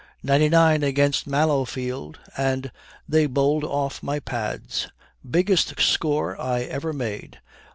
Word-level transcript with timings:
'Ninety 0.23 0.49
nine 0.49 0.81
against 0.81 1.27
Mallowfield, 1.27 2.17
and 2.35 2.71
then 3.07 3.27
bowled 3.33 3.63
off 3.63 4.01
my 4.01 4.19
pads. 4.19 4.87
Biggest 5.29 5.79
score 5.79 6.41
I 6.41 6.61
ever 6.63 6.91
made. 6.91 7.39